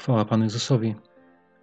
[0.00, 0.94] Chwała Panu Jezusowi.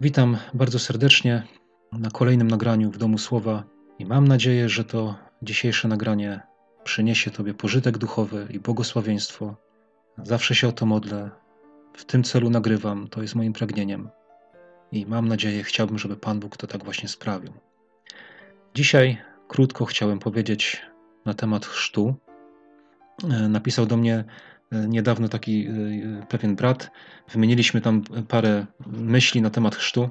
[0.02, 1.44] Witam bardzo serdecznie
[1.92, 3.64] na kolejnym nagraniu w Domu Słowa
[4.00, 6.42] i mam nadzieję, że to dzisiejsze nagranie
[6.84, 9.56] przyniesie Tobie pożytek duchowy i błogosławieństwo.
[10.24, 11.30] Zawsze się o to modlę.
[11.94, 14.10] W tym celu nagrywam, to jest moim pragnieniem.
[14.92, 17.54] I mam nadzieję, chciałbym, żeby Pan Bóg to tak właśnie sprawił.
[18.74, 19.18] Dzisiaj
[19.48, 20.82] krótko chciałem powiedzieć
[21.26, 22.16] na temat chrztu.
[23.24, 24.24] E, napisał do mnie
[24.72, 25.72] niedawno taki e,
[26.30, 26.92] pewien brat.
[27.32, 30.10] Wymieniliśmy tam parę myśli na temat chrztu,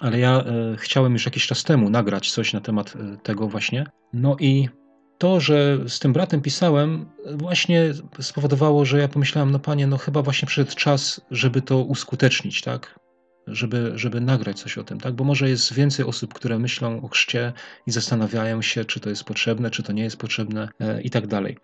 [0.00, 3.86] ale ja e, chciałem już jakiś czas temu nagrać coś na temat tego właśnie.
[4.12, 4.68] No i
[5.18, 7.06] to, że z tym bratem pisałem,
[7.36, 7.84] właśnie
[8.20, 13.00] spowodowało, że ja pomyślałem, no panie, no chyba właśnie przyszedł czas, żeby to uskutecznić, tak?
[13.46, 15.14] Żeby, żeby nagrać coś o tym, tak?
[15.14, 17.52] Bo może jest więcej osób, które myślą o chrzcie
[17.86, 20.68] i zastanawiają się, czy to jest potrzebne, czy to nie jest potrzebne
[21.02, 21.56] i tak dalej.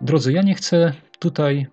[0.00, 1.66] Drodzy, ja nie chcę tutaj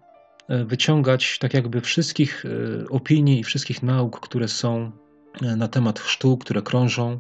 [0.50, 4.92] e, wyciągać tak jakby wszystkich e, opinii i wszystkich nauk, które są
[5.42, 7.20] e, na temat chrztu, które krążą.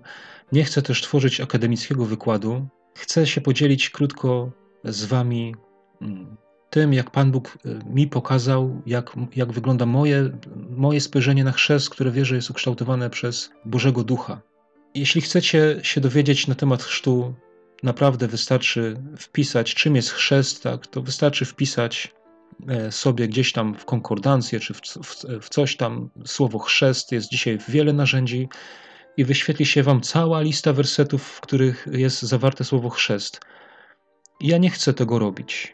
[0.52, 2.68] Nie chcę też tworzyć akademickiego wykładu.
[2.96, 4.52] Chcę się podzielić krótko
[4.84, 5.56] z Wami
[6.02, 6.38] mm,
[6.70, 10.30] tym, jak Pan Bóg mi pokazał, jak, jak wygląda moje,
[10.70, 14.42] moje spojrzenie na chrzest, które wierzę jest ukształtowane przez Bożego Ducha.
[14.96, 17.34] Jeśli chcecie się dowiedzieć na temat chrztu,
[17.84, 22.14] naprawdę wystarczy wpisać, czym jest chrzest, tak, to wystarczy wpisać
[22.68, 27.12] e, sobie gdzieś tam w konkordancję czy w, w, w coś tam słowo chrzest.
[27.12, 28.50] Jest dzisiaj wiele narzędzi
[29.18, 33.40] i wyświetli się Wam cała lista wersetów, w których jest zawarte słowo chrzest.
[34.42, 35.74] Ja nie chcę tego robić.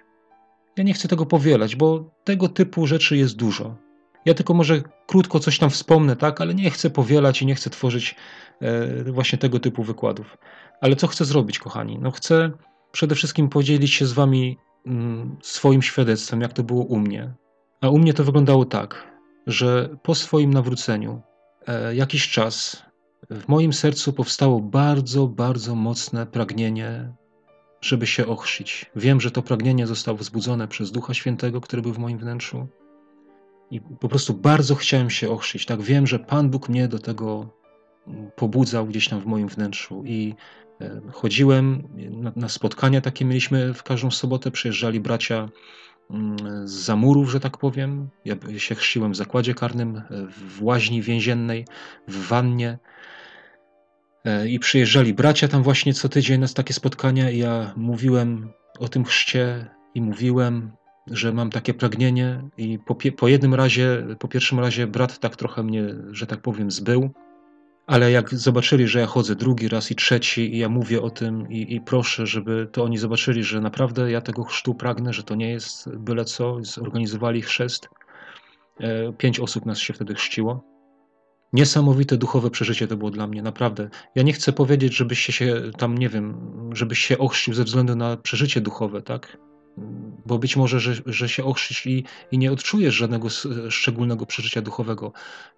[0.78, 3.78] Ja nie chcę tego powielać, bo tego typu rzeczy jest dużo.
[4.26, 7.70] Ja tylko może krótko coś tam wspomnę, tak, ale nie chcę powielać i nie chcę
[7.70, 8.16] tworzyć
[8.62, 10.38] e, właśnie tego typu wykładów.
[10.82, 12.00] Ale co chcę zrobić, kochani?
[12.02, 12.52] No chcę
[12.92, 17.34] przede wszystkim podzielić się z wami mm, swoim świadectwem, jak to było u mnie.
[17.82, 19.08] A u mnie to wyglądało tak,
[19.48, 21.22] że po swoim nawróceniu
[21.68, 22.84] e, jakiś czas
[23.30, 27.14] w moim sercu powstało bardzo, bardzo mocne pragnienie,
[27.82, 28.92] żeby się ochrzcić.
[28.96, 32.68] Wiem, że to pragnienie zostało wzbudzone przez Ducha Świętego, który był w moim wnętrzu.
[33.72, 35.66] I po prostu bardzo chciałem się ochrzcić.
[35.66, 37.50] Tak wiem, że Pan Bóg mnie do tego
[38.36, 40.04] pobudzał gdzieś tam w moim wnętrzu.
[40.06, 40.36] I
[41.12, 44.52] chodziłem na, na spotkania takie mieliśmy w każdą sobotę.
[44.52, 45.50] Przyjeżdżali bracia
[46.10, 48.10] mm, z zamurów, że tak powiem.
[48.26, 51.66] Ja się chrzciłem w zakładzie karnym, e, w łaźni więziennej,
[52.08, 52.78] w wannie.
[54.26, 57.32] E, I przyjeżdżali bracia tam właśnie co tydzień na takie spotkania.
[57.32, 60.72] I ja mówiłem o tym chrzcie i mówiłem
[61.12, 65.64] że mam takie pragnienie i po, po jednym razie, po pierwszym razie brat tak trochę
[65.64, 67.10] mnie, że tak powiem, zbył,
[67.90, 71.52] ale jak zobaczyli, że ja chodzę drugi raz i trzeci i ja mówię o tym
[71.52, 75.36] i, i, proszę, żeby to oni zobaczyli, że naprawdę ja tego chrztu pragnę, że to
[75.36, 77.90] nie jest byle co, zorganizowali chrzest.
[78.80, 80.64] E, pięć osób nas się wtedy chrzciło.
[81.54, 83.90] Niesamowite duchowe przeżycie to było dla mnie, naprawdę.
[84.16, 86.36] Ja nie chcę powiedzieć, żebyś się tam, nie wiem,
[86.74, 89.38] żebyś się ochrzcił ze względu na przeżycie duchowe, tak?
[90.26, 93.28] Bo być może, że, że się ochrzcisz i, i nie odczujesz żadnego
[93.70, 95.12] szczególnego przeżycia duchowego.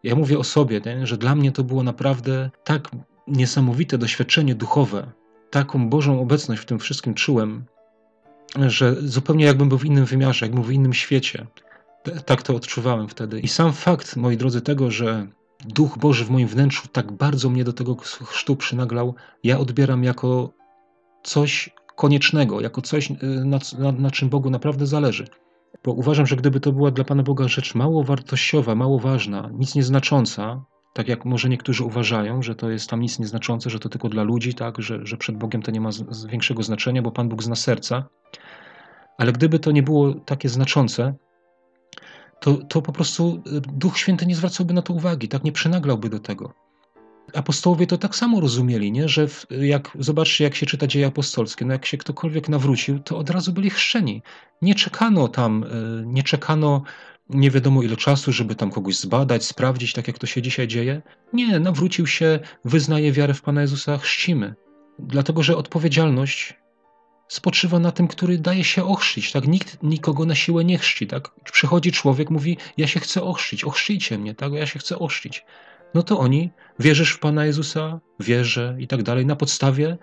[0.04, 1.08] Ja mówię o sobie, nie?
[1.08, 2.90] że dla mnie to było naprawdę tak
[3.28, 5.12] niesamowite doświadczenie duchowe,
[5.50, 7.66] taką Bożą obecność w tym wszystkim czułem,
[8.68, 11.48] że zupełnie jakbym był w innym wymiarze, jakbym był w innym świecie.
[12.26, 13.40] Tak to odczuwałem wtedy.
[13.40, 15.28] I sam fakt, moi drodzy, tego, że
[15.66, 17.96] Duch Boży w moim wnętrzu tak bardzo mnie do tego
[18.26, 20.54] chrztu przynaglał, ja odbieram jako
[21.24, 21.70] coś
[22.02, 25.26] koniecznego, jako coś, y, na, na, na czym Bogu naprawdę zależy.
[25.84, 29.76] Bo uważam, że gdyby to była dla Pana Boga rzecz mało wartościowa, mało ważna, nic
[29.76, 34.10] nieznacząca, tak jak może niektórzy uważają, że to jest tam nic nieznaczące, że to tylko
[34.10, 37.12] dla ludzi, tak, że, że przed Bogiem to nie ma z, z większego znaczenia, bo
[37.12, 38.04] Pan Bóg zna serca.
[39.18, 41.14] Ale gdyby to nie było takie znaczące,
[42.40, 46.10] to, to po prostu y, Duch Święty nie zwracałby na to uwagi, tak nie przynaglałby
[46.10, 46.54] do tego
[47.34, 49.10] apostołowie to tak samo rozumieli, nie?
[49.10, 53.18] że w, jak zobaczcie, jak się czyta dzieje apostolskie, no jak się ktokolwiek nawrócił, to
[53.18, 54.22] od razu byli chrzczeni.
[54.62, 55.68] Nie czekano tam, e,
[56.06, 56.84] nie czekano
[57.30, 61.02] nie wiadomo ile czasu, żeby tam kogoś zbadać, sprawdzić, tak jak to się dzisiaj dzieje.
[61.34, 64.56] Nie, nawrócił się, wyznaje wiarę w Pana Jezusa, chrzcimy.
[65.00, 66.54] Dlatego, że odpowiedzialność
[67.28, 69.32] spoczywa na tym, który daje się ochrzcić.
[69.32, 69.48] Tak?
[69.48, 71.08] Nikt nikogo na siłę nie chrzci.
[71.08, 71.30] Tak?
[71.52, 74.54] Przychodzi człowiek, mówi, ja się chcę ochrzcić, ochrzcijcie mnie, tak?
[74.54, 75.46] ja się chcę ochrzcić
[75.94, 79.98] no to oni wierzysz w Pana Jezusa, wierzę i tak dalej, na podstawie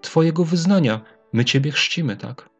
[0.00, 1.00] Twojego wyznania.
[1.32, 2.50] My Ciebie chrzcimy, tak?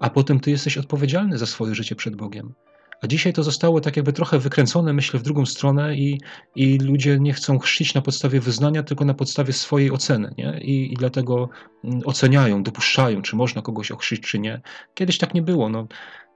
[0.00, 2.54] A potem Ty jesteś odpowiedzialny za swoje życie przed Bogiem.
[3.02, 6.20] A dzisiaj to zostało tak jakby trochę wykręcone, myślę, w drugą stronę i,
[6.54, 10.60] i ludzie nie chcą chrzcić na podstawie wyznania, tylko na podstawie swojej oceny, nie?
[10.60, 11.48] I, i dlatego
[11.84, 14.60] mm, oceniają, dopuszczają, czy można kogoś ochrzcić, czy nie.
[14.94, 15.86] Kiedyś tak nie było, no.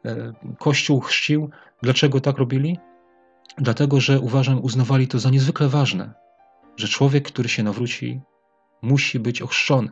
[0.04, 1.50] E, Kościół chrzcił.
[1.82, 2.78] Dlaczego tak robili?
[3.60, 6.14] Dlatego że uważam, uznawali to za niezwykle ważne,
[6.76, 8.20] że człowiek, który się nawróci,
[8.82, 9.90] musi być ochrzczony.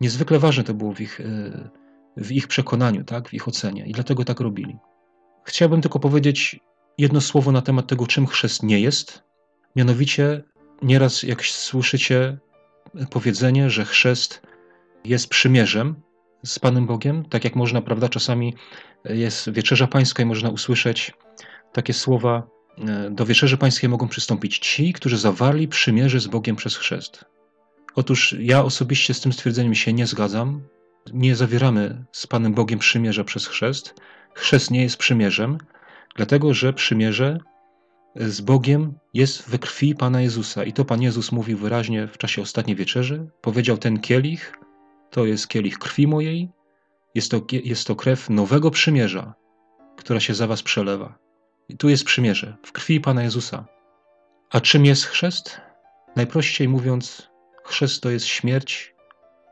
[0.00, 1.24] Niezwykle ważne to było w ich, e,
[2.16, 4.76] w ich przekonaniu, tak, w ich ocenie i dlatego tak robili.
[5.44, 6.60] Chciałbym tylko powiedzieć
[6.98, 9.22] jedno słowo na temat tego, czym chrzest nie jest.
[9.76, 10.42] Mianowicie,
[10.82, 12.38] nieraz jak słyszycie
[13.10, 14.42] powiedzenie, że chrzest
[15.04, 15.94] jest przymierzem
[16.44, 18.54] z Panem Bogiem, tak jak można, prawda, czasami
[19.04, 21.12] jest wieczerza pańska i można usłyszeć
[21.72, 22.53] takie słowa,
[23.10, 27.24] do wieczerzy pańskiej mogą przystąpić ci, którzy zawarli przymierze z Bogiem przez chrzest.
[27.94, 30.62] Otóż ja osobiście z tym stwierdzeniem się nie zgadzam.
[31.12, 33.94] Nie zawieramy z Panem Bogiem przymierza przez chrzest.
[34.34, 35.58] Chrzest nie jest przymierzem,
[36.16, 37.38] dlatego że przymierze
[38.16, 40.64] z Bogiem jest we krwi Pana Jezusa.
[40.64, 43.26] I to Pan Jezus mówił wyraźnie w czasie ostatniej wieczerzy.
[43.40, 44.58] Powiedział: Ten kielich
[45.10, 46.48] to jest kielich krwi mojej,
[47.14, 49.34] jest to, jest to krew nowego przymierza,
[49.96, 51.23] która się za Was przelewa.
[51.68, 53.64] I tu jest przymierze w krwi Pana Jezusa.
[54.50, 55.60] A czym jest chrzest?
[56.16, 57.30] Najprościej mówiąc,
[57.64, 58.94] chrzest to jest śmierć,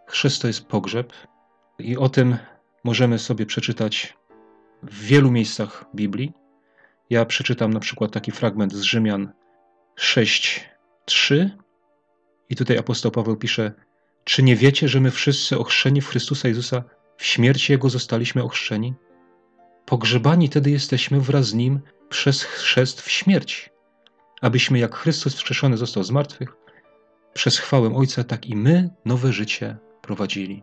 [0.06, 1.12] chrzest to jest pogrzeb.
[1.78, 2.36] I o tym
[2.84, 4.16] możemy sobie przeczytać
[4.82, 6.32] w wielu miejscach Biblii.
[7.10, 9.32] Ja przeczytam na przykład taki fragment z Rzymian
[10.00, 11.50] 6:3
[12.48, 13.72] i tutaj apostoł Paweł pisze:
[14.24, 16.84] Czy nie wiecie, że my wszyscy ochrzczeni w Chrystusa Jezusa
[17.16, 18.94] w śmierci Jego zostaliśmy ochrzczeni?
[19.86, 21.80] Pogrzebani tedy jesteśmy wraz z Nim
[22.12, 23.70] przez chrzest w śmierć,
[24.40, 26.56] abyśmy jak Chrystus wskrzeszony został z martwych,
[27.34, 30.62] przez chwałę Ojca, tak i my nowe życie prowadzili.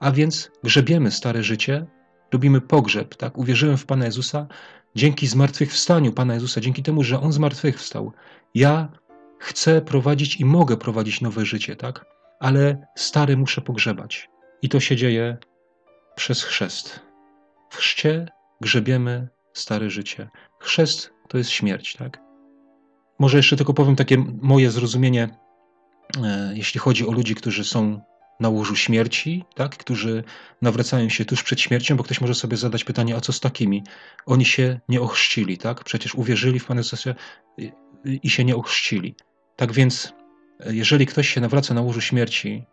[0.00, 1.86] A więc grzebiemy stare życie,
[2.32, 3.38] robimy pogrzeb, tak?
[3.38, 4.46] Uwierzyłem w Pana Jezusa,
[4.94, 8.12] dzięki zmartwychwstaniu Pana Jezusa, dzięki temu, że On zmartwychwstał.
[8.54, 8.88] Ja
[9.38, 12.04] chcę prowadzić i mogę prowadzić nowe życie, tak?
[12.40, 14.28] Ale stary muszę pogrzebać.
[14.62, 15.36] I to się dzieje
[16.16, 17.00] przez chrzest.
[17.70, 18.28] W chrzcie
[18.60, 20.28] grzebiemy stare życie.
[20.60, 22.20] Chrzest to jest śmierć, tak?
[23.18, 25.28] Może jeszcze tylko powiem takie moje zrozumienie,
[26.24, 28.00] e, jeśli chodzi o ludzi, którzy są
[28.40, 29.76] na łożu śmierci, tak?
[29.76, 30.24] którzy
[30.62, 33.82] nawracają się tuż przed śmiercią, bo ktoś może sobie zadać pytanie, a co z takimi?
[34.26, 35.84] Oni się nie ochrzcili, tak?
[35.84, 37.14] Przecież uwierzyli w Pana Jezusa
[38.04, 39.14] i się nie ochrzcili.
[39.56, 40.12] Tak więc,
[40.66, 42.64] jeżeli ktoś się nawraca na łożu śmierci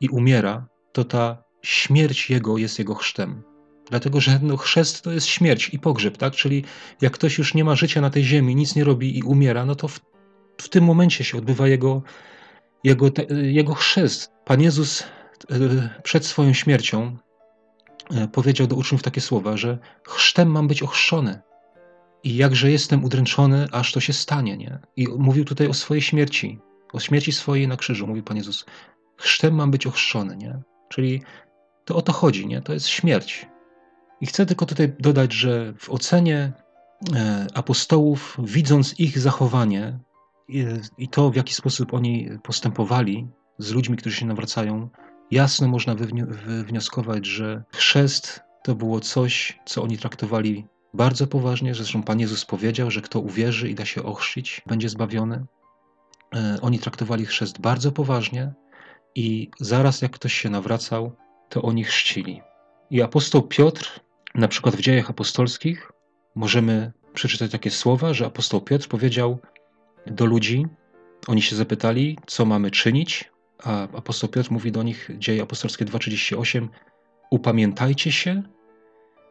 [0.00, 3.42] i umiera, to ta śmierć jego jest jego chrztem.
[3.90, 6.32] Dlatego, że no, chrzest to jest śmierć i pogrzeb, tak?
[6.32, 6.64] Czyli
[7.00, 9.74] jak ktoś już nie ma życia na tej ziemi, nic nie robi i umiera, no
[9.74, 10.00] to w,
[10.58, 12.02] w tym momencie się odbywa jego,
[12.84, 14.32] jego, te, jego chrzest.
[14.44, 17.16] Pan Jezus e, przed swoją śmiercią
[18.10, 19.78] e, powiedział do uczniów takie słowa, że
[20.08, 21.40] chrztem mam być ochrzczony.
[22.24, 24.78] I jakże jestem udręczony, aż to się stanie, nie?
[24.96, 26.58] I mówił tutaj o swojej śmierci,
[26.92, 28.64] o śmierci swojej na krzyżu, mówi Pan Jezus.
[29.16, 30.62] Chrztem mam być ochrzczony, nie?
[30.88, 31.22] Czyli
[31.84, 32.62] to o to chodzi, nie?
[32.62, 33.46] To jest śmierć.
[34.20, 36.52] I chcę tylko tutaj dodać, że w ocenie
[37.14, 39.98] e, apostołów, widząc ich zachowanie
[40.98, 43.28] i to, w jaki sposób oni postępowali
[43.58, 44.88] z ludźmi, którzy się nawracają,
[45.30, 45.94] jasno można
[46.46, 51.74] wywnioskować, że chrzest to było coś, co oni traktowali bardzo poważnie.
[51.74, 55.46] Zresztą Pan Jezus powiedział, że kto uwierzy i da się ochrzcić, będzie zbawiony.
[56.34, 58.52] E, oni traktowali chrzest bardzo poważnie
[59.14, 61.12] i zaraz jak ktoś się nawracał,
[61.48, 62.42] to oni chrzcili.
[62.90, 64.00] I apostoł Piotr,
[64.36, 65.92] na przykład w dziejach apostolskich,
[66.34, 69.38] możemy przeczytać takie słowa, że apostoł Piotr powiedział
[70.06, 70.66] do ludzi,
[71.26, 73.30] oni się zapytali, co mamy czynić,
[73.62, 76.68] a apostoł Piotr mówi do nich, dzieje apostolskie 2,38,
[77.30, 78.42] upamiętajcie się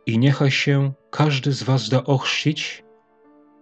[0.05, 2.83] i niechaj się każdy z was da ochrzcić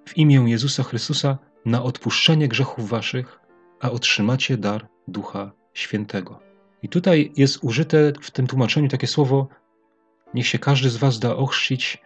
[0.05, 3.39] w imię Jezusa Chrystusa na odpuszczenie grzechów waszych,
[3.81, 6.39] a otrzymacie dar Ducha Świętego.
[6.83, 9.47] I tutaj jest użyte w tym tłumaczeniu takie słowo:
[10.33, 12.01] Niech się każdy z was da ochrzcić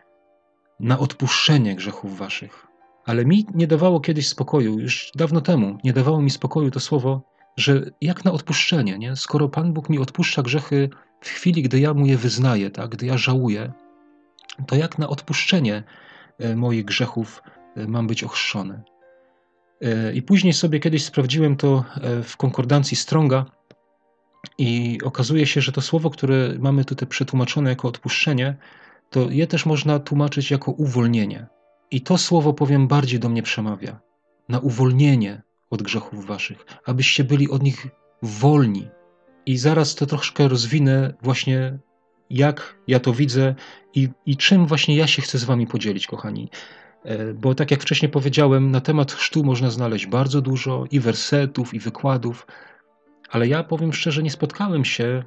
[0.80, 2.68] na odpuszczenie grzechów waszych.
[3.06, 7.22] Ale mi nie dawało kiedyś spokoju, już dawno temu, nie dawało mi spokoju to słowo,
[7.58, 9.16] że jak na odpuszczenie, nie?
[9.16, 10.90] skoro Pan Bóg mi odpuszcza grzechy
[11.22, 12.90] w chwili, gdy ja mu je wyznaję, tak?
[12.90, 13.72] gdy ja żałuję,
[14.68, 15.84] to jak na odpuszczenie
[16.40, 17.44] e, moich grzechów
[17.76, 18.84] e, mam być ochrzczony.
[19.82, 21.84] E, I później sobie kiedyś sprawdziłem to
[22.24, 23.46] w konkordancji Stronga
[24.58, 28.56] i okazuje się, że to słowo, które mamy tutaj przetłumaczone jako odpuszczenie,
[29.10, 31.48] to je też można tłumaczyć jako uwolnienie.
[31.92, 34.00] I to słowo, powiem, bardziej do mnie przemawia.
[34.50, 37.88] Na uwolnienie od grzechów waszych, abyście byli od nich
[38.22, 38.88] wolni.
[39.46, 41.80] I zaraz to troszkę rozwinę, właśnie
[42.30, 43.56] jak ja to widzę
[43.94, 46.50] i, i czym właśnie ja się chcę z wami podzielić, kochani.
[47.04, 51.74] E, bo tak jak wcześniej powiedziałem, na temat chrztu można znaleźć bardzo dużo i wersetów,
[51.74, 52.48] i wykładów,
[53.30, 55.24] ale ja powiem szczerze, nie spotkałem się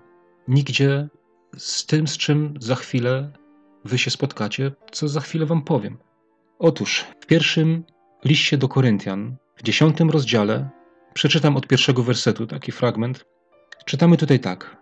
[0.49, 1.09] nigdzie
[1.57, 3.33] z tym, z czym za chwilę
[3.85, 5.99] wy się spotkacie, co za chwilę wam powiem.
[6.59, 7.85] Otóż w pierwszym
[8.25, 10.71] liście do Koryntian w dziesiątym rozdziale,
[11.14, 13.25] przeczytam od pierwszego wersetu taki fragment.
[13.85, 14.76] Czytamy tutaj tak.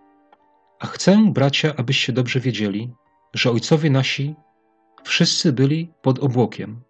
[0.81, 2.93] A chcę, bracia, abyście dobrze wiedzieli,
[3.35, 4.35] że ojcowie nasi
[5.05, 6.81] wszyscy byli pod obłokiem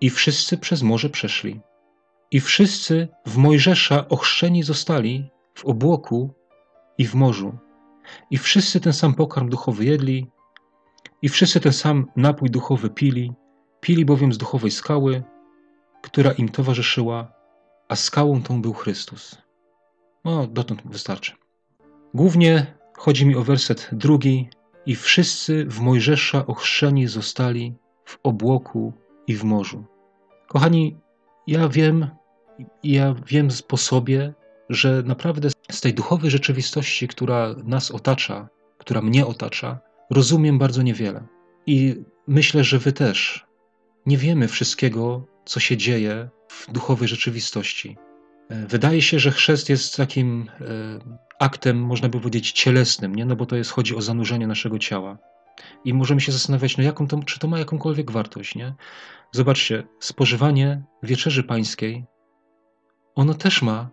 [0.00, 1.60] i wszyscy przez morze przeszli.
[2.30, 5.30] I wszyscy w Mojżesza ochrzczeni zostali
[5.60, 6.34] w obłoku
[6.98, 7.58] i w morzu.
[8.30, 10.30] I wszyscy ten sam pokarm duchowy jedli,
[11.22, 13.32] i wszyscy ten sam napój duchowy pili,
[13.80, 15.22] pili bowiem z duchowej skały,
[16.02, 17.32] która im towarzyszyła,
[17.88, 19.42] a skałą tą był Chrystus.
[20.24, 21.32] No, dotąd wystarczy.
[22.14, 24.48] Głównie chodzi mi o werset drugi.
[24.86, 27.74] I wszyscy w Mojżesza ochrzczeni zostali
[28.04, 28.92] w obłoku
[29.26, 29.84] i w morzu.
[30.48, 30.96] Kochani,
[31.46, 32.10] ja wiem,
[32.82, 34.34] ja wiem po sobie,
[34.70, 38.48] że naprawdę z tej duchowej rzeczywistości, która nas otacza,
[38.78, 41.26] która mnie otacza, rozumiem bardzo niewiele.
[41.66, 41.96] I
[42.26, 43.46] myślę, że Wy też
[44.06, 47.96] nie wiemy wszystkiego, co się dzieje w duchowej rzeczywistości.
[48.48, 50.64] E, wydaje się, że chrzest jest takim e,
[51.38, 53.24] aktem, można by powiedzieć, cielesnym, nie?
[53.24, 55.18] no bo to jest, chodzi o zanurzenie naszego ciała.
[55.84, 58.54] I możemy się zastanawiać, no jaką to, czy to ma jakąkolwiek wartość.
[58.54, 58.74] Nie?
[59.32, 62.04] Zobaczcie, spożywanie wieczerzy pańskiej,
[63.14, 63.90] ono też ma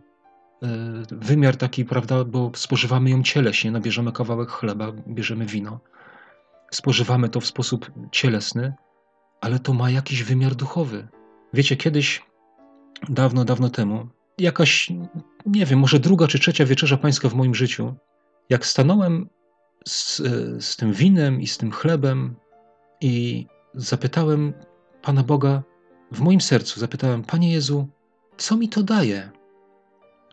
[1.12, 5.80] wymiar taki, prawda, bo spożywamy ją cieleśnie, no bierzemy kawałek chleba, bierzemy wino,
[6.72, 8.74] spożywamy to w sposób cielesny,
[9.42, 11.08] ale to ma jakiś wymiar duchowy.
[11.54, 12.26] Wiecie, kiedyś,
[13.10, 14.90] dawno, dawno temu, jakaś,
[15.46, 17.96] nie wiem, może druga czy trzecia wieczerza pańska w moim życiu,
[18.50, 19.30] jak stanąłem
[19.88, 20.18] z,
[20.66, 22.36] z tym winem i z tym chlebem
[23.02, 24.54] i zapytałem
[25.02, 25.64] Pana Boga
[26.12, 27.88] w moim sercu, zapytałem, Panie Jezu,
[28.38, 29.32] co mi to daje,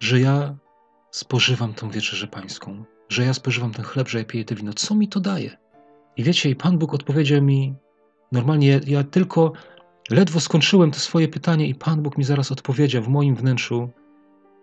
[0.01, 0.57] że ja
[1.11, 4.95] spożywam tą wieczerzę pańską, że ja spożywam ten chleb, że ja piję to wino, co
[4.95, 5.57] mi to daje?
[6.17, 7.75] I wiecie, i Pan Bóg odpowiedział mi,
[8.33, 9.53] normalnie ja, tylko
[10.11, 13.91] ledwo skończyłem to swoje pytanie i Pan Bóg mi zaraz odpowiedział w moim wnętrzu,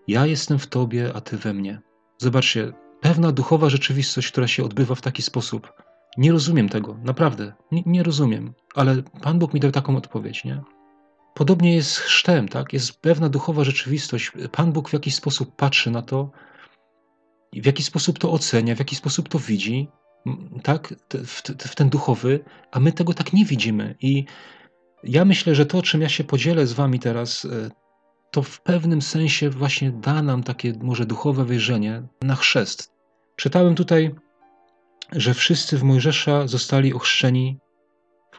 [0.08, 1.82] ja jestem w Tobie, a Ty we mnie.
[2.18, 5.74] Zobaczcie, pewna duchowa rzeczywistość, która się odbywa w taki sposób.
[6.18, 10.62] Nie rozumiem tego, naprawdę, nie, nie rozumiem, ale Pan Bóg mi dał taką odpowiedź, nie?
[11.34, 12.74] Podobnie jest z chrztem, tak?
[12.74, 14.32] Jest pewna duchowa rzeczywistość.
[14.52, 16.32] Pan Bóg w jakiś sposób patrzy na to,
[17.54, 19.88] w jaki sposób to ocenia, w jaki sposób to widzi,
[20.64, 20.94] tak?
[21.26, 22.40] W, w ten duchowy,
[22.72, 23.96] a my tego tak nie widzimy.
[24.02, 24.26] I
[25.04, 27.70] ja myślę, że to, czym ja się podzielę z Wami teraz, e,
[28.32, 32.92] to w pewnym sensie właśnie da nam takie może duchowe wejrzenie na chrzest.
[33.36, 34.16] Czytałem tutaj,
[35.12, 37.60] że wszyscy w Mojżesza zostali ochrzczeni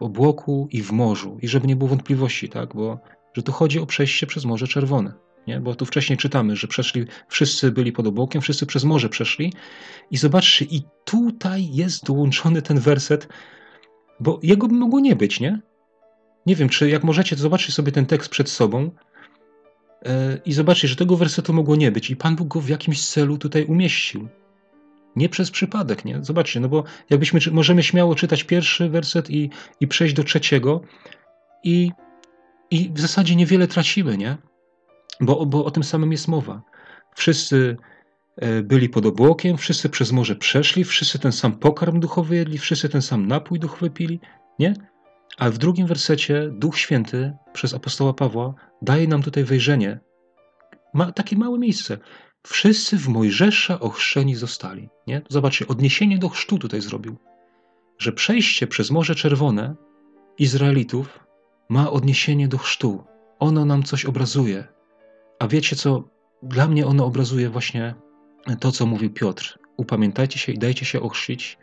[0.03, 1.39] obłoku i w morzu.
[1.43, 2.75] I żeby nie było wątpliwości, tak?
[2.75, 2.99] Bo
[3.35, 5.13] że tu chodzi o przejście przez Morze Czerwone.
[5.47, 5.61] Nie?
[5.61, 9.53] Bo tu wcześniej czytamy, że przeszli, wszyscy byli pod obłokiem, wszyscy przez morze przeszli.
[10.11, 13.29] I zobaczcie, i tutaj jest dołączony ten werset,
[14.21, 15.61] bo jego by mogło nie być, nie?
[16.47, 18.91] Nie wiem, czy jak możecie, to zobaczcie sobie ten tekst przed sobą
[20.07, 23.09] e, i zobaczcie, że tego wersetu mogło nie być i Pan Bóg go w jakimś
[23.09, 24.29] celu tutaj umieścił.
[25.17, 26.19] Nie przez przypadek, nie?
[26.25, 29.51] Zobaczcie, no bo jakbyśmy, możemy śmiało czytać pierwszy werset i,
[29.81, 30.81] i przejść do trzeciego
[31.65, 31.91] i,
[32.71, 34.37] i w zasadzie niewiele tracimy, nie?
[35.21, 36.63] Bo, bo o tym samym jest mowa.
[37.15, 37.77] Wszyscy
[38.37, 42.89] e, byli pod obłokiem, wszyscy przez morze przeszli, wszyscy ten sam pokarm duchowy jedli, wszyscy
[42.89, 44.21] ten sam napój duchowy pili,
[44.59, 44.75] nie?
[45.39, 50.01] A w drugim wersecie Duch Święty przez apostoła Pawła daje nam tutaj wejrzenie.
[50.95, 51.99] Ma takie małe miejsce.
[52.47, 54.89] Wszyscy w Mojżesza ochrzczeni zostali.
[55.07, 55.23] Nie?
[55.29, 57.17] Zobaczcie, odniesienie do chrztu tutaj zrobił.
[57.99, 59.75] Że przejście przez Morze Czerwone
[60.39, 61.27] Izraelitów
[61.69, 63.05] ma odniesienie do chrztu.
[63.39, 64.65] Ono nam coś obrazuje.
[65.39, 66.09] A wiecie co?
[66.43, 67.95] Dla mnie ono obrazuje właśnie
[68.61, 69.59] to, co mówił Piotr.
[69.77, 71.59] Upamiętajcie się i dajcie się ochrzcić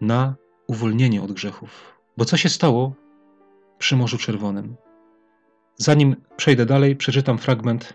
[0.00, 0.34] na
[0.66, 1.98] uwolnienie od grzechów.
[2.16, 2.94] Bo co się stało
[3.78, 4.76] przy Morzu Czerwonym?
[5.76, 7.94] Zanim przejdę dalej, przeczytam fragment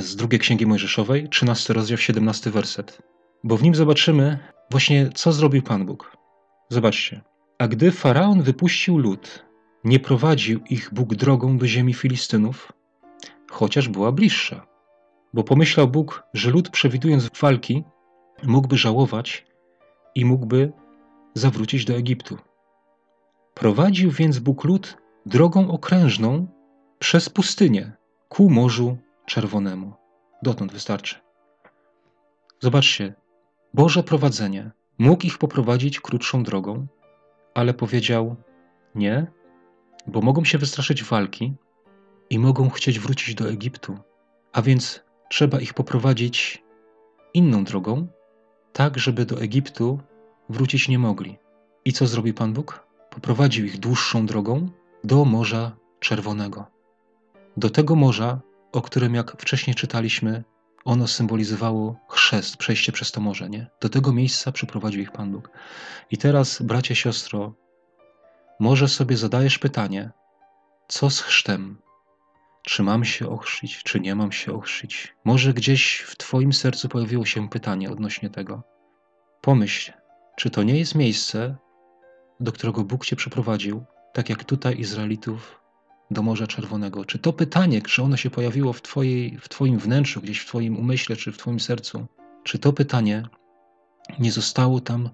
[0.00, 3.02] z drugiej Księgi Mojżeszowej, 13 rozdział, 17 werset.
[3.44, 4.38] Bo w nim zobaczymy
[4.70, 6.16] właśnie, co zrobił Pan Bóg.
[6.68, 7.20] Zobaczcie.
[7.58, 9.44] A gdy Faraon wypuścił lud,
[9.84, 12.72] nie prowadził ich Bóg drogą do ziemi Filistynów,
[13.50, 14.66] chociaż była bliższa.
[15.34, 17.84] Bo pomyślał Bóg, że lud przewidując walki,
[18.42, 19.46] mógłby żałować
[20.14, 20.72] i mógłby
[21.34, 22.38] zawrócić do Egiptu.
[23.54, 24.96] Prowadził więc Bóg lud
[25.26, 26.46] drogą okrężną
[26.98, 27.92] przez pustynię
[28.28, 28.98] ku Morzu
[29.32, 29.92] Czerwonemu.
[30.42, 31.16] Dotąd wystarczy.
[32.60, 33.14] Zobaczcie,
[33.74, 36.86] Boże prowadzenie mógł ich poprowadzić krótszą drogą,
[37.54, 38.36] ale powiedział
[38.94, 39.26] nie,
[40.06, 41.54] bo mogą się wystraszyć walki
[42.30, 43.98] i mogą chcieć wrócić do Egiptu,
[44.52, 46.62] a więc trzeba ich poprowadzić
[47.34, 48.06] inną drogą,
[48.72, 50.00] tak żeby do Egiptu
[50.48, 51.38] wrócić nie mogli.
[51.84, 52.86] I co zrobi Pan Bóg?
[53.10, 54.68] poprowadził ich dłuższą drogą
[55.04, 56.66] do Morza Czerwonego.
[57.56, 58.40] do tego morza,
[58.72, 60.44] o którym, jak wcześniej czytaliśmy,
[60.84, 63.66] ono symbolizowało chrzest, przejście przez to morze, nie?
[63.80, 65.50] Do tego miejsca przyprowadził ich Pan Bóg.
[66.10, 67.54] I teraz, bracie, siostro,
[68.60, 70.10] może sobie zadajesz pytanie,
[70.88, 71.78] co z chrztem?
[72.62, 75.14] Czy mam się ochrzcić, czy nie mam się ochrzcić?
[75.24, 78.62] Może gdzieś w Twoim sercu pojawiło się pytanie odnośnie tego.
[79.40, 79.92] Pomyśl,
[80.36, 81.56] czy to nie jest miejsce,
[82.40, 85.61] do którego Bóg Cię przeprowadził, tak jak tutaj Izraelitów
[86.12, 87.04] do Morza Czerwonego?
[87.04, 90.76] Czy to pytanie, czy ono się pojawiło w, twojej, w Twoim wnętrzu, gdzieś w Twoim
[90.76, 92.06] umyśle, czy w Twoim sercu,
[92.42, 93.28] czy to pytanie
[94.18, 95.10] nie zostało tam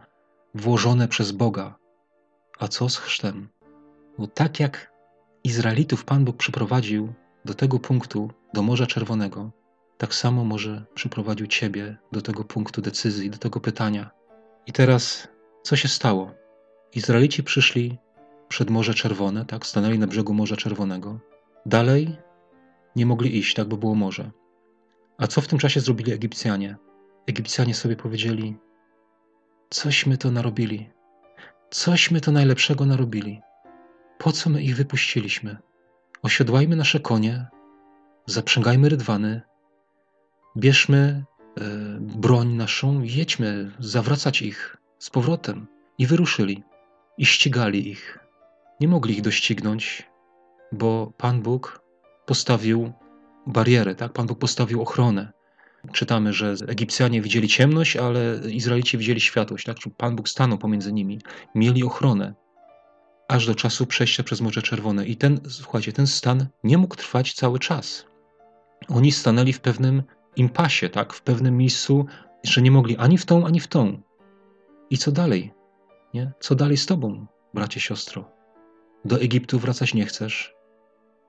[0.55, 1.79] włożone przez Boga?
[2.59, 3.49] A co z chrztem?
[4.19, 4.93] Bo tak jak
[5.45, 7.13] Izraelitów Pan Bóg przyprowadził
[7.45, 9.51] do tego punktu, do Morza Czerwonego,
[9.99, 14.11] tak samo może przyprowadził Ciebie do tego punktu decyzji, do tego pytania.
[14.67, 15.29] I teraz,
[15.63, 16.35] co się stało?
[16.95, 17.99] Izraelici przyszli
[18.49, 21.19] przed Morze Czerwone, tak, stanęli na brzegu Morza Czerwonego.
[21.67, 22.17] Dalej
[22.97, 24.31] nie mogli iść, tak, bo było morze.
[25.19, 26.77] A co w tym czasie zrobili Egipcjanie?
[27.27, 28.57] Egipcjanie sobie powiedzieli:
[29.71, 30.91] Cośmy to narobili,
[31.71, 33.41] cośmy to najlepszego narobili.
[34.19, 35.57] Po co my ich wypuściliśmy?
[36.23, 37.47] Osiodłajmy nasze konie,
[38.27, 39.43] zaprzęgajmy rydwany,
[40.57, 41.25] bierzmy
[41.57, 41.63] e,
[42.01, 45.67] broń naszą i jedźmy zawracać ich z powrotem.
[45.99, 46.65] I wyruszyli
[47.19, 48.19] i ścigali ich.
[48.81, 50.11] Nie mogli ich doścignąć,
[50.73, 51.83] bo Pan Bóg
[52.27, 52.93] postawił
[53.47, 54.13] barierę, tak?
[54.13, 55.33] Pan Bóg postawił ochronę.
[55.93, 59.77] Czytamy, że Egipcjanie widzieli ciemność, ale Izraelici widzieli światłość, tak?
[59.97, 61.19] Pan Bóg stanął pomiędzy nimi,
[61.55, 62.35] mieli ochronę
[63.29, 65.07] aż do czasu przejścia przez Morze Czerwone.
[65.07, 68.07] I ten, słuchajcie, ten stan nie mógł trwać cały czas.
[68.89, 70.03] Oni stanęli w pewnym
[70.37, 71.13] impasie, tak?
[71.13, 72.07] W pewnym miejscu,
[72.45, 74.01] że nie mogli ani w tą, ani w tą.
[74.91, 75.53] I co dalej?
[76.15, 76.33] Nie?
[76.41, 78.38] Co dalej z tobą, bracie, siostro?
[79.09, 80.55] Do Egiptu wracać nie chcesz,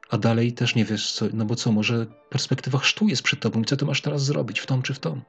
[0.09, 3.61] a dalej też nie wiesz, co, no bo co, może perspektywa chrztu jest przed tobą
[3.61, 5.21] i co ty masz teraz zrobić, w tą czy w tą?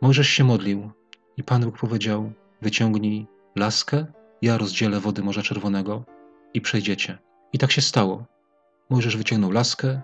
[0.00, 0.90] Możesz się modlił
[1.36, 2.32] i Pan Bóg powiedział,
[2.62, 4.06] wyciągnij laskę,
[4.42, 6.04] ja rozdzielę wody Morza Czerwonego
[6.54, 7.18] i przejdziecie.
[7.52, 8.26] I tak się stało.
[8.90, 10.00] Mojżesz wyciągnął laskę,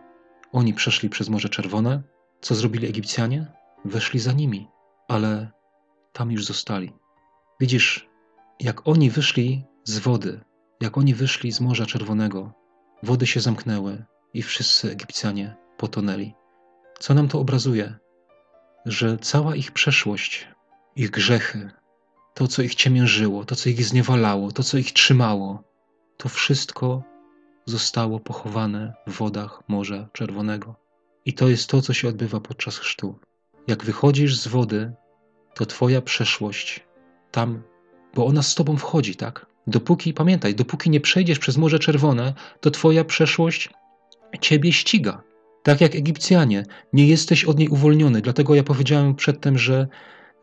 [0.52, 2.02] oni przeszli przez Morze Czerwone.
[2.40, 3.46] Co zrobili Egipcjanie?
[3.84, 4.68] Weszli za nimi,
[5.08, 5.50] ale
[6.12, 6.92] tam już zostali.
[7.60, 8.08] Widzisz,
[8.60, 10.40] jak oni wyszli z wody,
[10.80, 12.52] jak oni wyszli z Morza Czerwonego,
[13.02, 16.34] wody się zamknęły i wszyscy Egipcjanie potonęli.
[16.98, 17.94] Co nam to obrazuje?
[18.86, 20.48] Że cała ich przeszłość,
[20.96, 21.70] ich grzechy,
[22.34, 25.62] to, co ich ciemiężyło, to, co ich zniewalało, to, co ich trzymało,
[26.16, 27.02] to wszystko
[27.64, 30.74] zostało pochowane w wodach Morza Czerwonego.
[31.24, 33.18] I to jest to, co się odbywa podczas chrztu.
[33.66, 34.92] Jak wychodzisz z wody,
[35.54, 36.86] to Twoja przeszłość
[37.30, 37.62] tam,
[38.14, 39.46] bo ona z Tobą wchodzi, tak?
[39.66, 43.70] Dopóki, pamiętaj, dopóki nie przejdziesz przez Morze Czerwone, to Twoja przeszłość
[44.40, 45.22] Ciebie ściga.
[45.62, 48.20] Tak jak Egipcjanie, nie jesteś od niej uwolniony.
[48.20, 49.88] Dlatego ja powiedziałem przedtem, że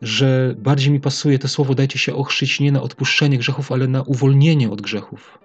[0.02, 4.02] że bardziej mi pasuje to słowo dajcie się ochrzyć nie na odpuszczenie grzechów, ale na
[4.02, 5.38] uwolnienie od grzechów.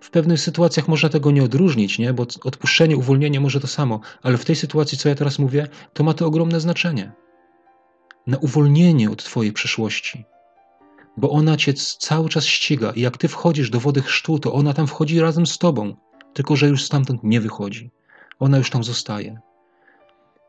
[0.00, 2.12] W pewnych sytuacjach można tego nie odróżnić, nie?
[2.12, 6.04] bo odpuszczenie, uwolnienie może to samo, ale w tej sytuacji, co ja teraz mówię, to
[6.04, 7.12] ma to ogromne znaczenie.
[8.26, 10.24] Na uwolnienie od Twojej przeszłości,
[11.16, 14.74] bo ona Cię cały czas ściga i jak Ty wchodzisz do wody chrztu, to ona
[14.74, 15.96] tam wchodzi razem z Tobą,
[16.32, 17.90] tylko że już stamtąd nie wychodzi.
[18.38, 19.40] Ona już tam zostaje.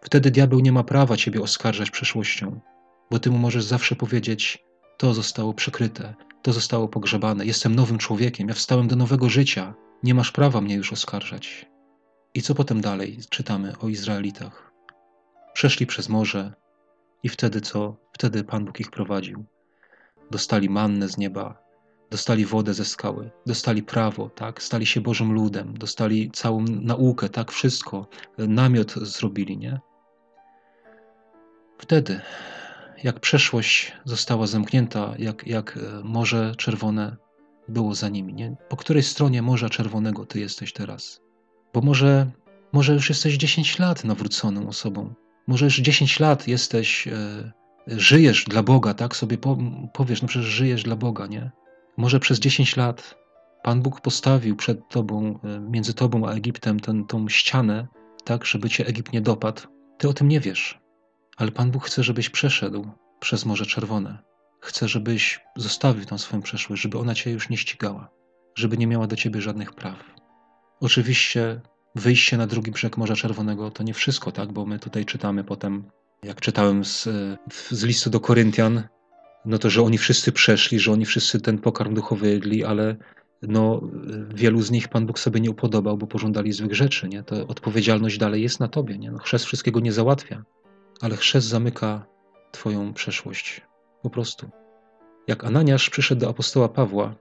[0.01, 2.59] Wtedy diabeł nie ma prawa Ciebie oskarżać przeszłością
[3.13, 4.63] bo ty mu możesz zawsze powiedzieć:
[4.97, 9.73] To zostało przykryte, to zostało pogrzebane, jestem nowym człowiekiem, ja wstałem do nowego życia,
[10.03, 11.65] nie masz prawa mnie już oskarżać.
[12.33, 14.71] I co potem dalej czytamy o Izraelitach?
[15.53, 16.53] Przeszli przez morze
[17.23, 17.95] i wtedy co?
[18.13, 19.45] Wtedy Pan Bóg ich prowadził.
[20.33, 21.63] Dostali mannę z nieba,
[22.11, 24.63] dostali wodę ze skały, dostali prawo, tak?
[24.63, 27.51] Stali się Bożym ludem, dostali całą naukę, tak?
[27.51, 28.07] Wszystko.
[28.37, 29.79] Namiot zrobili, nie?
[31.77, 32.21] Wtedy
[33.03, 37.17] jak przeszłość została zamknięta, jak, jak e, Morze Czerwone
[37.67, 38.33] było za nimi.
[38.33, 38.55] Nie?
[38.69, 41.21] Po której stronie Morza Czerwonego ty jesteś teraz?
[41.73, 42.31] Bo może,
[42.71, 45.13] może już jesteś 10 lat nawróconą osobą.
[45.47, 47.51] Może już 10 lat jesteś, e,
[47.87, 49.15] żyjesz dla Boga, tak?
[49.15, 49.57] Sobie po,
[49.93, 51.51] powiesz, no przecież żyjesz dla Boga, nie?
[51.97, 53.15] Może przez 10 lat
[53.63, 57.87] Pan Bóg postawił przed tobą, e, między tobą a Egiptem ten, tą ścianę,
[58.23, 59.61] tak, żeby cię Egipt nie dopadł.
[59.97, 60.79] Ty o tym nie wiesz.
[61.37, 62.87] Ale Pan Bóg chce, żebyś przeszedł
[63.19, 64.17] przez Morze Czerwone.
[64.59, 68.09] Chce, żebyś zostawił tą swoją przeszłość, żeby ona cię już nie ścigała,
[68.55, 69.97] żeby nie miała do ciebie żadnych praw.
[70.79, 71.61] Oczywiście
[71.95, 74.51] wyjście na drugi brzeg Morza Czerwonego to nie wszystko, tak?
[74.51, 75.83] Bo my tutaj czytamy potem,
[76.23, 77.09] jak czytałem z,
[77.69, 78.83] z listu do Koryntian,
[79.45, 82.95] no to, że oni wszyscy przeszli, że oni wszyscy ten pokarm duchowy jedli, ale
[83.41, 83.81] no,
[84.33, 87.09] wielu z nich Pan Bóg sobie nie upodobał, bo pożądali złych rzeczy.
[87.09, 87.23] Nie?
[87.23, 88.97] To odpowiedzialność dalej jest na tobie.
[88.97, 89.11] Nie?
[89.11, 90.43] No, chrzest wszystkiego nie załatwia,
[91.01, 92.05] ale chrzest zamyka
[92.51, 93.61] Twoją przeszłość.
[94.01, 94.49] Po prostu.
[95.27, 97.15] Jak Ananiasz przyszedł do apostoła Pawła,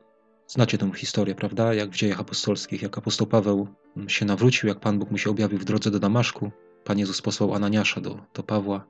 [0.46, 1.74] znacie tę historię, prawda?
[1.74, 3.68] Jak w dziejach apostolskich, jak apostoł Paweł
[4.06, 6.50] się nawrócił, jak Pan Bóg mu się objawił w drodze do Damaszku,
[6.84, 8.86] Pan Jezus posłał Ananiasza do, do Pawła,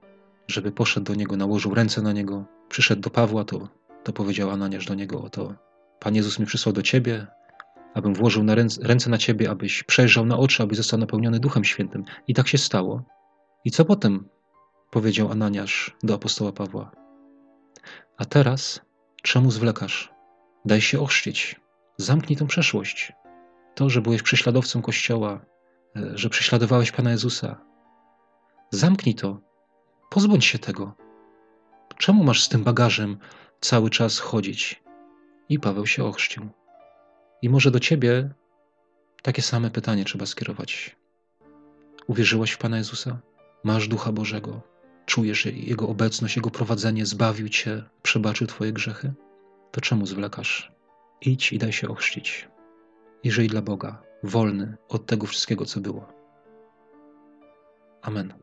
[0.49, 2.45] żeby poszedł do niego, nałożył ręce na niego.
[2.69, 3.69] Przyszedł do Pawła, to,
[4.05, 5.55] to powiedział Ananiasz do niego: Oto
[6.01, 7.27] Pan Jezus mnie przysłał do ciebie,
[7.95, 11.65] abym włożył na ręce, ręce na ciebie, abyś przejrzał na oczy, abyś został napełniony Duchem
[11.65, 12.05] Świętym.
[12.29, 13.03] I tak się stało.
[13.65, 14.29] I co potem?
[14.91, 16.91] powiedział Ananiasz do apostoła Pawła.
[18.17, 18.81] A teraz
[19.23, 20.13] czemu zwlekasz?
[20.65, 21.61] Daj się ochrzcić.
[21.97, 23.13] Zamknij tę przeszłość.
[23.75, 25.41] To, że byłeś prześladowcą Kościoła,
[25.97, 27.61] e, że prześladowałeś Pana Jezusa.
[28.75, 29.41] Zamknij to.
[30.11, 30.95] Pozbądź się tego.
[31.99, 33.19] Czemu masz z tym bagażem
[33.61, 34.83] cały czas chodzić?
[35.49, 36.49] I Paweł się ochrzcił.
[37.43, 38.35] I może do ciebie
[39.23, 40.97] takie same pytanie trzeba skierować.
[42.07, 43.19] Uwierzyłaś w Pana Jezusa?
[43.65, 44.61] Masz Ducha Bożego?
[45.07, 49.13] Czujesz Jego obecność, Jego prowadzenie, zbawił cię, przebaczył twoje grzechy?
[49.71, 50.73] To czemu zwlekasz?
[51.21, 52.49] Idź i daj się ochrzcić.
[53.23, 56.13] I żyj dla Boga, wolny od tego wszystkiego, co było.
[58.03, 58.42] Amen.